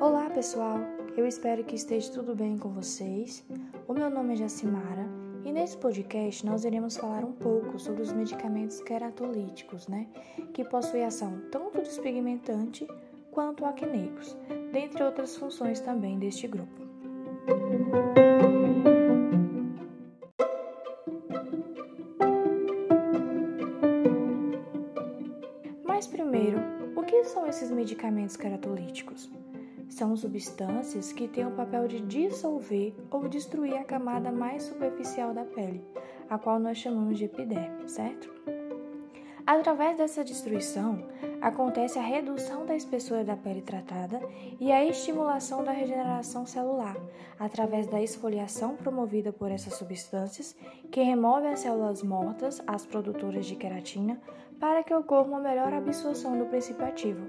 [0.00, 0.78] Olá, pessoal.
[1.14, 3.44] Eu espero que esteja tudo bem com vocês.
[3.86, 5.06] O meu nome é Jacimara
[5.44, 10.08] e nesse podcast nós iremos falar um pouco sobre os medicamentos queratolíticos, né,
[10.54, 12.88] que possuem ação tanto despigmentante
[13.30, 14.34] quanto acneicos,
[14.72, 16.80] dentre outras funções também deste grupo.
[27.12, 29.30] Que são esses medicamentos queratolíticos?
[29.86, 35.44] São substâncias que têm o papel de dissolver ou destruir a camada mais superficial da
[35.44, 35.84] pele,
[36.30, 38.32] a qual nós chamamos de epiderme, certo?
[39.46, 41.06] Através dessa destruição,
[41.42, 44.18] acontece a redução da espessura da pele tratada
[44.58, 46.96] e a estimulação da regeneração celular,
[47.38, 50.56] através da esfoliação promovida por essas substâncias,
[50.90, 54.18] que remove as células mortas, as produtoras de queratina,
[54.62, 57.26] para que ocorra uma melhor absorção do princípio ativo.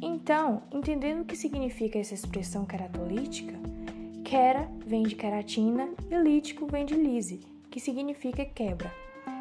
[0.00, 3.58] Então, entendendo o que significa essa expressão queratolítica,
[4.24, 8.92] quera vem de queratina e lítico vem de lise, que significa quebra.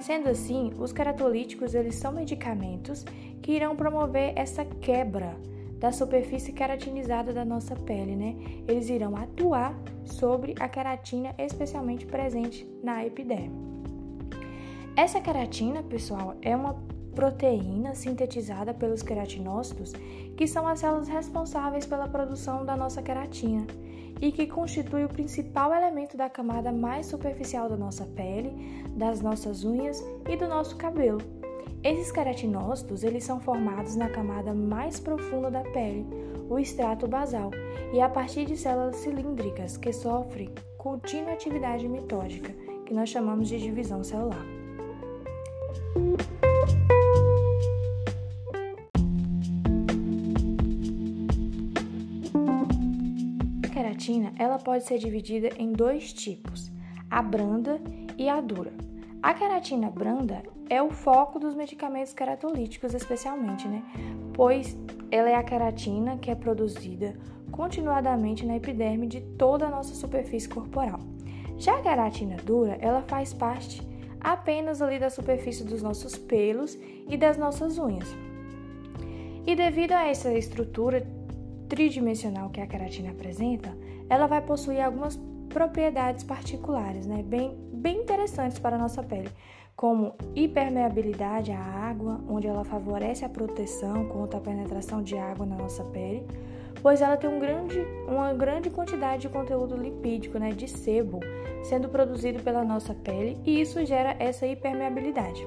[0.00, 3.04] Sendo assim, os queratolíticos eles são medicamentos
[3.40, 5.36] que irão promover essa quebra
[5.78, 8.36] da superfície queratinizada da nossa pele, né?
[8.66, 13.68] Eles irão atuar sobre a queratina especialmente presente na epiderme.
[14.96, 16.74] Essa queratina, pessoal, é uma
[17.14, 19.92] proteína sintetizada pelos queratinócitos,
[20.36, 23.66] que são as células responsáveis pela produção da nossa queratina
[24.20, 29.64] e que constitui o principal elemento da camada mais superficial da nossa pele, das nossas
[29.64, 31.37] unhas e do nosso cabelo.
[31.82, 36.06] Esses queratinócitos, eles são formados na camada mais profunda da pele,
[36.48, 37.50] o extrato basal,
[37.92, 42.52] e a partir de células cilíndricas que sofrem contínua atividade mitótica,
[42.84, 44.44] que nós chamamos de divisão celular.
[53.98, 56.70] queratina ela pode ser dividida em dois tipos,
[57.10, 57.80] a branda
[58.16, 58.72] e a dura.
[59.22, 63.82] A queratina branda é o foco dos medicamentos queratolíticos, especialmente, né?
[64.34, 64.76] Pois
[65.10, 67.16] ela é a queratina que é produzida
[67.50, 71.00] continuadamente na epiderme de toda a nossa superfície corporal.
[71.56, 73.82] Já a queratina dura, ela faz parte
[74.20, 76.78] apenas ali da superfície dos nossos pelos
[77.08, 78.08] e das nossas unhas.
[79.46, 81.06] E devido a essa estrutura
[81.68, 83.76] tridimensional que a queratina apresenta,
[84.08, 85.18] ela vai possuir algumas
[85.48, 89.30] propriedades particulares, né, bem, bem interessantes para a nossa pele,
[89.74, 95.56] como hipermeabilidade à água, onde ela favorece a proteção contra a penetração de água na
[95.56, 96.26] nossa pele,
[96.82, 101.20] pois ela tem um grande, uma grande quantidade de conteúdo lipídico, né, de sebo,
[101.62, 105.46] sendo produzido pela nossa pele, e isso gera essa hipermeabilidade.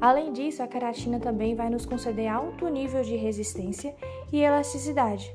[0.00, 3.94] Além disso, a queratina também vai nos conceder alto nível de resistência
[4.32, 5.34] e elasticidade,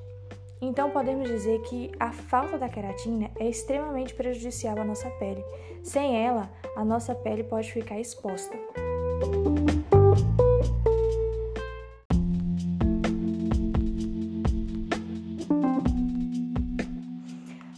[0.64, 5.44] então podemos dizer que a falta da queratina é extremamente prejudicial à nossa pele.
[5.84, 8.58] Sem ela, a nossa pele pode ficar exposta.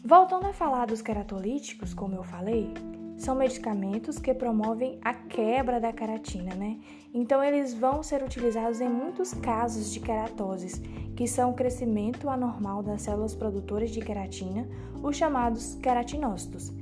[0.04, 2.72] Voltando a falar dos queratolíticos, como eu falei,
[3.18, 6.78] são medicamentos que promovem a quebra da queratina, né?
[7.14, 10.82] Então eles vão ser utilizados em muitos casos de queratoses,
[11.16, 14.68] que são o crescimento anormal das células produtoras de queratina,
[15.02, 16.74] os chamados queratinócitos.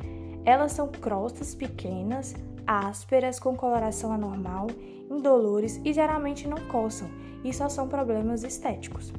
[0.44, 4.68] Elas são crostas pequenas, ásperas, com coloração anormal,
[5.10, 7.08] indolores e geralmente não coçam,
[7.44, 9.14] e só são problemas estéticos.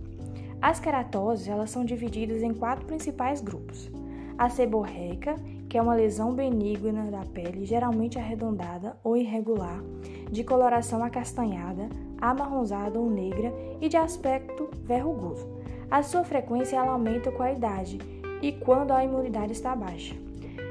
[0.60, 3.90] As queratoses elas são divididas em quatro principais grupos:
[4.36, 5.36] a seborreica,
[5.74, 9.82] que é uma lesão benigna da pele, geralmente arredondada ou irregular,
[10.30, 11.88] de coloração acastanhada,
[12.20, 15.48] amarronzada ou negra e de aspecto verrugoso.
[15.90, 17.98] A sua frequência aumenta com a idade
[18.40, 20.14] e quando a imunidade está baixa.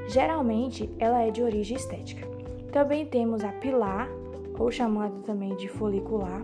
[0.08, 2.26] Geralmente, ela é de origem estética.
[2.72, 4.08] Também temos a pilar,
[4.58, 6.42] ou chamada também de folicular,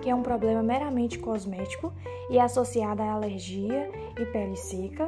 [0.00, 1.92] que é um problema meramente cosmético
[2.30, 5.06] e associada à alergia e pele seca.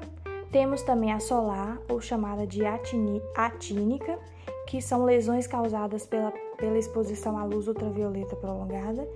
[0.51, 4.19] Temos também a solar, ou chamada de atínica,
[4.67, 9.07] que são lesões causadas pela, pela exposição à luz ultravioleta prolongada,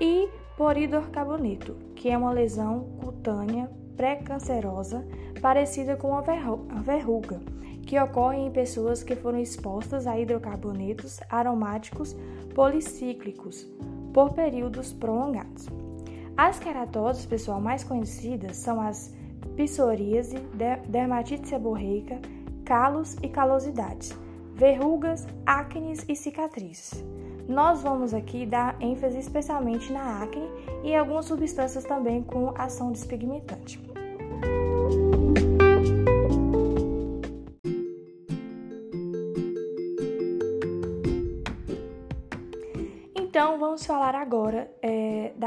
[0.00, 5.06] e poridorcarboneto, que é uma lesão cutânea pré-cancerosa
[5.42, 6.22] parecida com a
[6.80, 7.40] verruga,
[7.86, 12.16] que ocorre em pessoas que foram expostas a hidrocarbonetos aromáticos
[12.54, 13.66] policíclicos
[14.12, 15.66] por períodos prolongados.
[16.36, 19.14] As queratoses, pessoal, mais conhecidas são as
[19.56, 20.38] psoríase,
[20.88, 22.18] dermatite seborreica,
[22.64, 24.16] calos e calosidades,
[24.54, 27.04] verrugas, acnes e cicatrizes.
[27.48, 30.48] Nós vamos aqui dar ênfase especialmente na acne
[30.84, 33.89] e algumas substâncias também com ação despigmentante.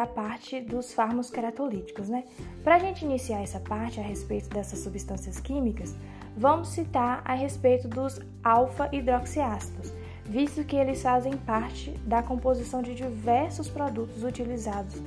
[0.04, 2.26] Da parte dos fármacos queratolíticos, né?
[2.62, 5.96] Para a gente iniciar essa parte a respeito dessas substâncias químicas,
[6.36, 9.94] vamos citar a respeito dos alfa-hidroxiácidos,
[10.26, 15.02] visto que eles fazem parte da composição de diversos produtos utilizados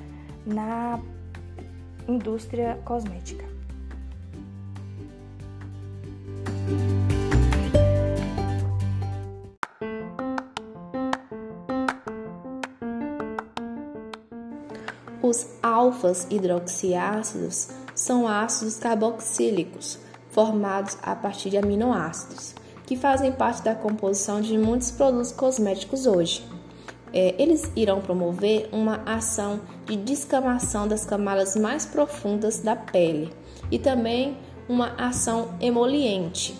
[0.46, 0.99] na
[2.08, 3.55] indústria cosmética.
[15.76, 19.99] Alfas hidroxiácidos são ácidos carboxílicos
[20.31, 22.55] formados a partir de aminoácidos,
[22.87, 26.43] que fazem parte da composição de muitos produtos cosméticos hoje.
[27.12, 33.31] É, eles irão promover uma ação de descamação das camadas mais profundas da pele
[33.70, 34.38] e também
[34.69, 36.58] uma ação emoliente.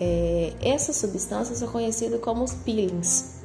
[0.00, 3.42] É, essas substâncias são conhecidas como os peelings.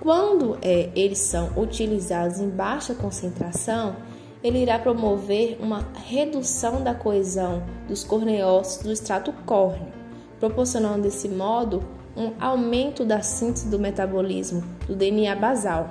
[0.00, 3.94] Quando é, eles são utilizados em baixa concentração,
[4.42, 9.92] ele irá promover uma redução da coesão dos corneócitos do extrato córneo,
[10.40, 11.82] proporcionando desse modo
[12.16, 15.90] um aumento da síntese do metabolismo do DNA basal.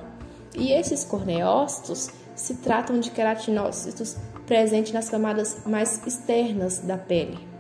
[0.56, 7.50] E esses corneócitos se tratam de queratinócitos presentes nas camadas mais externas da pele.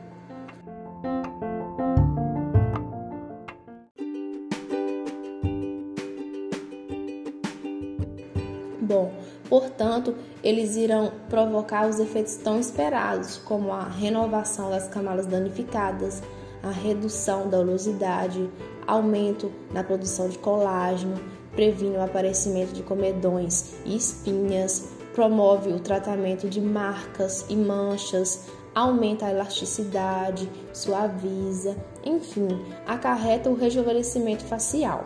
[8.91, 9.09] Bom,
[9.51, 16.23] Portanto, eles irão provocar os efeitos tão esperados, como a renovação das camadas danificadas,
[16.63, 18.49] a redução da oleosidade,
[18.87, 21.15] aumento na produção de colágeno,
[21.53, 29.25] previne o aparecimento de comedões e espinhas, promove o tratamento de marcas e manchas, aumenta
[29.25, 32.47] a elasticidade, suaviza, enfim,
[32.87, 35.03] acarreta o rejuvenescimento facial.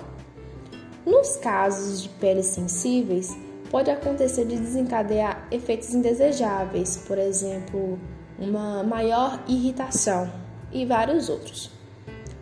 [1.03, 3.35] Nos casos de peles sensíveis,
[3.75, 7.99] pode acontecer de desencadear efeitos indesejáveis, por exemplo,
[8.39, 10.31] uma maior irritação
[10.71, 11.69] e vários outros.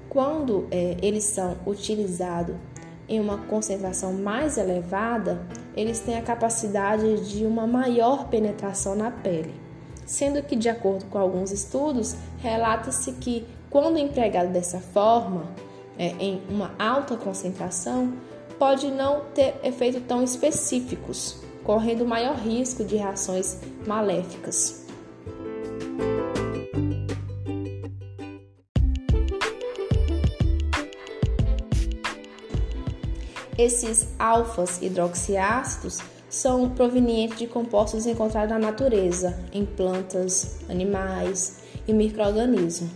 [0.07, 2.55] Quando é, eles são utilizados
[3.09, 5.43] em uma concentração mais elevada,
[5.75, 9.55] eles têm a capacidade de uma maior penetração na pele,
[10.05, 15.47] sendo que, de acordo com alguns estudos, relata-se que quando empregado dessa forma,
[15.97, 18.13] é, em uma alta concentração,
[18.63, 24.87] pode não ter efeito tão específicos, correndo maior risco de reações maléficas.
[33.57, 35.99] Esses alfas hidroxiácidos
[36.29, 42.89] são provenientes de compostos encontrados na natureza, em plantas, animais e microorganismos,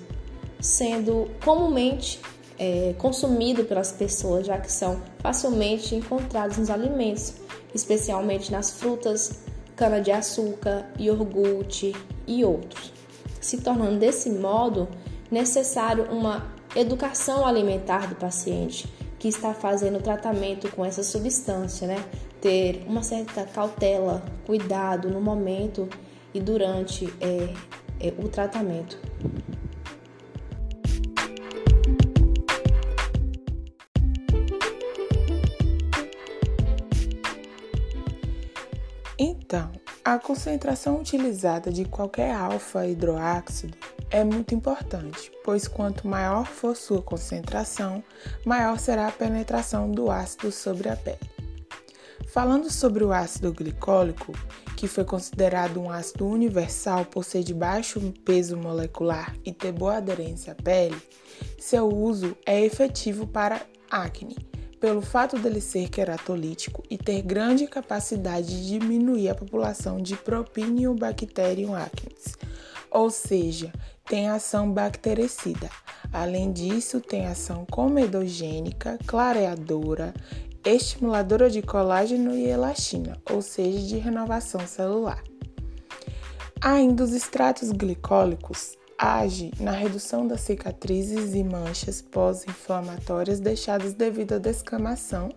[0.62, 2.22] sendo comumente
[2.58, 7.36] é, consumido pelas pessoas, já que são facilmente encontrados nos alimentos,
[7.74, 9.42] especialmente nas frutas,
[9.76, 11.96] cana-de-açúcar, iogurte
[12.26, 12.92] e outros,
[13.40, 14.88] se tornando desse modo
[15.30, 18.88] necessário uma educação alimentar do paciente
[19.20, 22.04] que está fazendo o tratamento com essa substância, né?
[22.42, 25.90] Ter uma certa cautela, cuidado no momento
[26.34, 27.54] e durante é,
[28.00, 29.00] é, o tratamento.
[40.28, 43.78] Concentração utilizada de qualquer alfa-hidroácido
[44.10, 48.04] é muito importante, pois quanto maior for sua concentração,
[48.46, 51.18] maior será a penetração do ácido sobre a pele.
[52.28, 54.34] Falando sobre o ácido glicólico,
[54.76, 59.96] que foi considerado um ácido universal por ser de baixo peso molecular e ter boa
[59.96, 61.02] aderência à pele,
[61.58, 64.36] seu uso é efetivo para acne,
[64.80, 71.76] pelo fato dele ser queratolítico e ter grande capacidade de diminuir a população de Propinobacterium
[71.76, 72.38] acnes,
[72.92, 73.72] ou seja,
[74.06, 75.70] tem ação bactericida.
[76.14, 80.14] Além disso, tem ação comedogênica, clareadora,
[80.64, 85.24] estimuladora de colágeno e elastina, ou seja, de renovação celular.
[86.62, 94.38] Ainda os extratos glicólicos age na redução das cicatrizes e manchas pós-inflamatórias deixadas devido à
[94.38, 95.30] descamação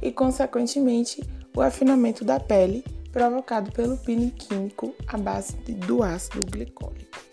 [0.00, 1.22] e, consequentemente,
[1.56, 7.29] o afinamento da pele provocado pelo peeling químico à base do ácido glicólico.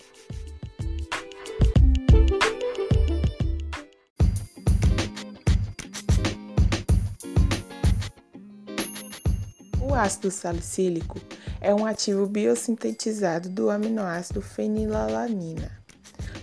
[9.98, 11.20] Ácido salicílico
[11.60, 15.72] é um ativo biosintetizado do aminoácido fenilalanina,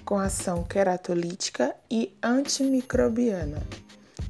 [0.04, 3.62] com ação queratolítica e antimicrobiana,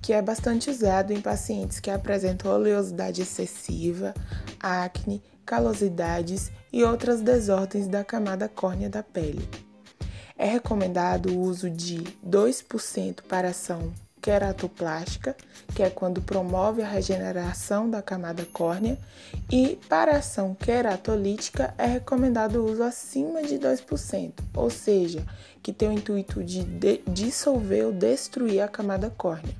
[0.03, 4.15] que é bastante usado em pacientes que apresentam oleosidade excessiva,
[4.61, 9.49] acne, calosidades e outras desordens da camada córnea da pele.
[10.37, 13.93] É recomendado o uso de 2% para ação
[14.25, 15.37] queratoplástica,
[15.75, 18.99] que é quando promove a regeneração da camada córnea,
[19.53, 25.23] e para ação queratolítica é recomendado o uso acima de 2%, ou seja,
[25.63, 29.55] que tem o intuito de, de dissolver ou destruir a camada córnea.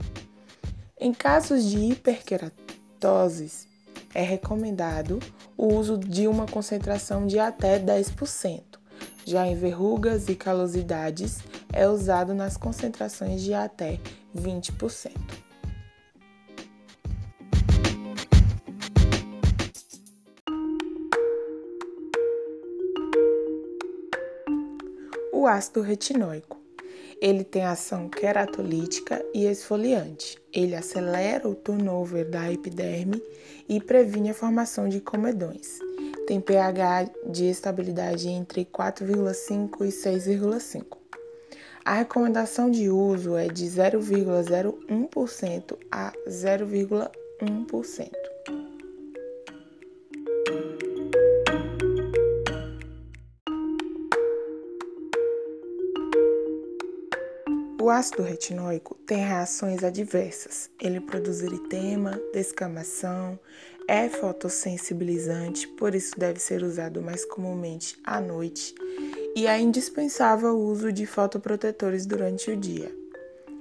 [0.99, 3.69] Em casos de hiperqueratoses,
[4.15, 5.19] é recomendado
[5.59, 8.63] o uso de uma concentração de até 10%.
[9.27, 11.39] Já em verrugas e calosidades,
[11.73, 13.99] é usado nas concentrações de até
[14.37, 15.13] 20%.
[25.33, 26.65] O ácido retinóico.
[27.21, 30.39] Ele tem ação queratolítica e esfoliante.
[30.53, 33.23] Ele acelera o turnover da epiderme
[33.69, 35.84] e previne a formação de comedões.
[36.27, 40.97] Tem pH de estabilidade entre 4,5 e 6,5.
[41.85, 48.25] A recomendação de uso é de 0,01% a 0,1%.
[57.85, 60.71] O ácido retinóico tem reações adversas.
[60.81, 63.39] Ele produz eritema, descamação,
[63.87, 68.75] é fotossensibilizante, por isso deve ser usado mais comumente à noite
[69.37, 72.95] e é indispensável o uso de fotoprotetores durante o dia.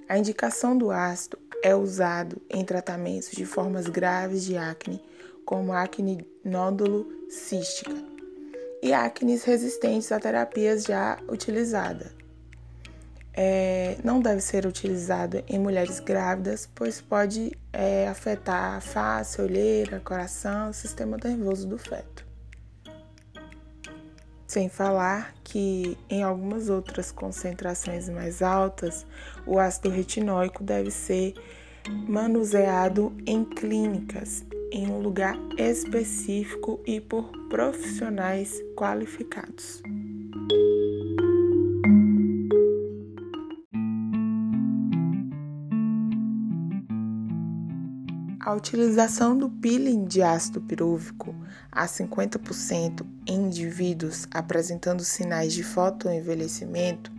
[0.07, 5.01] A indicação do ácido é usado em tratamentos de formas graves de acne,
[5.45, 7.95] como acne nódulo cística,
[8.81, 12.11] e acnes resistentes a terapias já utilizadas.
[13.33, 19.99] É, não deve ser utilizado em mulheres grávidas, pois pode é, afetar a face, olheira,
[19.99, 22.23] coração, o sistema nervoso do feto.
[24.45, 29.03] Sem falar que em algumas outras concentrações mais altas,
[29.47, 31.33] o ácido retinóico deve ser
[31.89, 39.81] manuseado em clínicas, em um lugar específico e por profissionais qualificados.
[48.45, 51.33] A utilização do peeling de ácido pirúvico
[51.71, 57.09] a 50% em indivíduos apresentando sinais de fotoenvelhecimento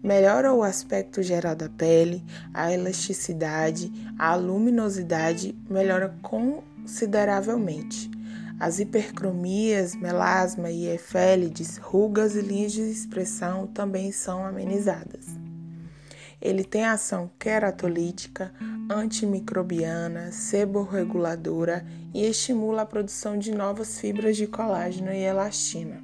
[0.00, 8.08] melhora o aspecto geral da pele, a elasticidade, a luminosidade melhora consideravelmente.
[8.60, 15.26] As hipercromias, melasma e efélides, rugas e linhas de expressão também são amenizadas.
[16.40, 18.52] Ele tem ação queratolítica,
[18.90, 26.02] antimicrobiana, seborreguladora e estimula a produção de novas fibras de colágeno e elastina.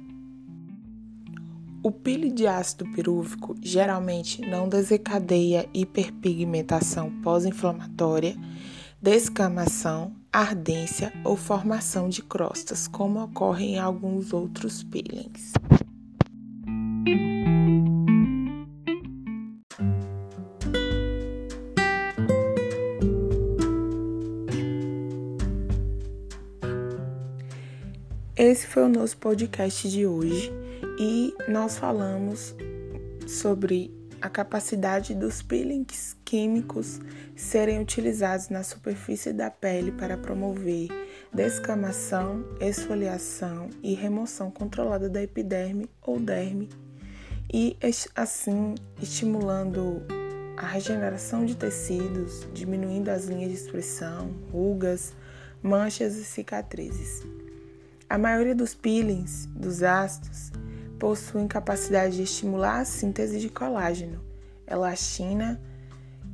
[1.83, 8.35] O pile de ácido pirúvico geralmente não desencadeia hiperpigmentação pós-inflamatória,
[9.01, 15.53] descamação, ardência ou formação de crostas, como ocorre em alguns outros peelings.
[28.43, 30.51] Esse foi o nosso podcast de hoje
[30.99, 32.55] e nós falamos
[33.27, 36.99] sobre a capacidade dos peelings químicos
[37.35, 40.87] serem utilizados na superfície da pele para promover
[41.31, 46.67] descamação, esfoliação e remoção controlada da epiderme ou derme
[47.53, 47.77] e
[48.15, 50.01] assim estimulando
[50.57, 55.13] a regeneração de tecidos, diminuindo as linhas de expressão, rugas,
[55.61, 57.21] manchas e cicatrizes.
[58.11, 60.51] A maioria dos peelings dos ácidos
[60.99, 64.21] possuem capacidade de estimular a síntese de colágeno,
[64.67, 65.61] elastina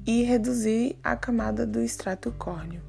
[0.03, 2.81] e reduzir a camada do extrato córneo.